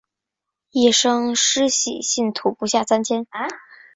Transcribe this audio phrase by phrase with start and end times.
[0.71, 3.27] 一生施洗信徒不下三千。